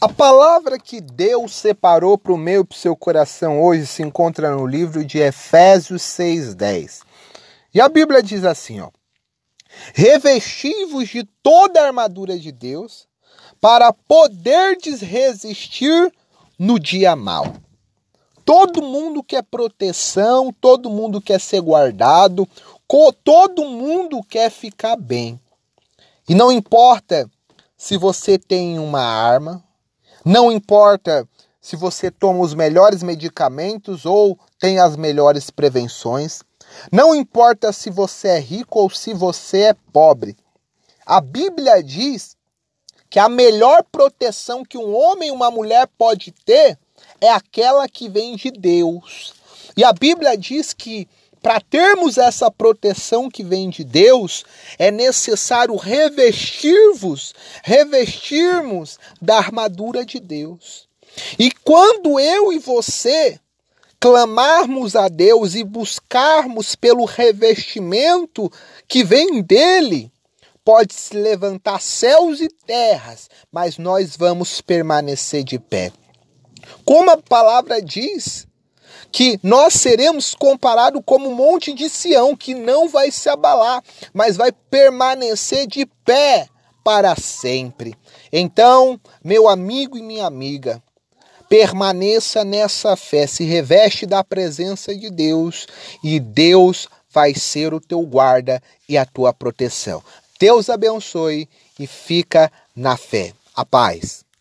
[0.00, 4.00] A palavra que Deus separou para o meu e para o seu coração hoje se
[4.00, 7.00] encontra no livro de Efésios 6,10.
[7.74, 8.90] E a Bíblia diz assim: ó,
[9.92, 13.08] Revesti-vos de toda a armadura de Deus,
[13.60, 16.14] para poderdes resistir
[16.56, 17.56] no dia mau.
[18.44, 22.48] Todo mundo quer proteção, todo mundo quer ser guardado,
[23.24, 25.40] todo mundo quer ficar bem.
[26.28, 27.28] E não importa
[27.76, 29.64] se você tem uma arma,
[30.24, 31.26] não importa
[31.60, 36.40] se você toma os melhores medicamentos ou tem as melhores prevenções.
[36.90, 40.36] Não importa se você é rico ou se você é pobre.
[41.04, 42.36] A Bíblia diz
[43.10, 46.78] que a melhor proteção que um homem e uma mulher pode ter
[47.20, 49.34] é aquela que vem de Deus.
[49.76, 51.08] E a Bíblia diz que
[51.48, 54.44] para termos essa proteção que vem de Deus,
[54.78, 57.34] é necessário revestir-vos,
[57.64, 60.86] revestirmos da armadura de Deus.
[61.38, 63.40] E quando eu e você
[63.98, 68.52] clamarmos a Deus e buscarmos pelo revestimento
[68.86, 70.12] que vem dele,
[70.62, 75.92] pode se levantar céus e terras, mas nós vamos permanecer de pé.
[76.84, 78.46] Como a palavra diz,
[79.10, 84.36] que nós seremos comparados como um monte de Sião, que não vai se abalar, mas
[84.36, 86.48] vai permanecer de pé
[86.84, 87.94] para sempre.
[88.32, 90.82] Então, meu amigo e minha amiga,
[91.48, 95.66] permaneça nessa fé, se reveste da presença de Deus
[96.04, 100.02] e Deus vai ser o teu guarda e a tua proteção.
[100.38, 101.48] Deus abençoe
[101.78, 103.32] e fica na fé.
[103.56, 104.27] A paz.